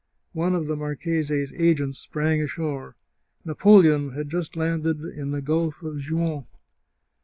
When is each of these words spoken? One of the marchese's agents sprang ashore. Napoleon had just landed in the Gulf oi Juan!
One 0.33 0.55
of 0.55 0.65
the 0.65 0.75
marchese's 0.75 1.53
agents 1.53 1.99
sprang 1.99 2.41
ashore. 2.41 2.95
Napoleon 3.45 4.13
had 4.13 4.29
just 4.29 4.55
landed 4.55 4.99
in 5.03 5.29
the 5.29 5.43
Gulf 5.43 5.83
oi 5.83 5.95
Juan! 5.99 6.47